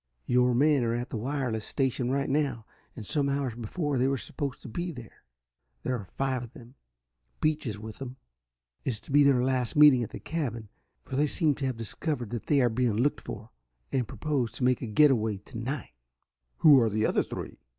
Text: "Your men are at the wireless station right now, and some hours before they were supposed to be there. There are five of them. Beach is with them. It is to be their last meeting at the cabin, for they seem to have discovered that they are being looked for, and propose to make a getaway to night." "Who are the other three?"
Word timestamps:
"Your 0.25 0.55
men 0.55 0.83
are 0.83 0.95
at 0.95 1.11
the 1.11 1.17
wireless 1.17 1.63
station 1.63 2.09
right 2.09 2.27
now, 2.27 2.65
and 2.95 3.05
some 3.05 3.29
hours 3.29 3.53
before 3.53 3.99
they 3.99 4.07
were 4.07 4.17
supposed 4.17 4.63
to 4.63 4.67
be 4.67 4.91
there. 4.91 5.23
There 5.83 5.95
are 5.95 6.09
five 6.17 6.41
of 6.45 6.53
them. 6.53 6.73
Beach 7.39 7.67
is 7.67 7.77
with 7.77 7.99
them. 7.99 8.17
It 8.83 8.89
is 8.89 8.99
to 9.01 9.11
be 9.11 9.21
their 9.21 9.43
last 9.43 9.75
meeting 9.75 10.01
at 10.01 10.09
the 10.09 10.19
cabin, 10.19 10.69
for 11.05 11.15
they 11.15 11.27
seem 11.27 11.53
to 11.53 11.67
have 11.67 11.77
discovered 11.77 12.31
that 12.31 12.47
they 12.47 12.61
are 12.61 12.69
being 12.69 12.95
looked 12.97 13.21
for, 13.21 13.51
and 13.91 14.07
propose 14.07 14.53
to 14.53 14.63
make 14.63 14.81
a 14.81 14.87
getaway 14.87 15.37
to 15.37 15.57
night." 15.59 15.91
"Who 16.57 16.79
are 16.79 16.89
the 16.89 17.05
other 17.05 17.21
three?" 17.21 17.59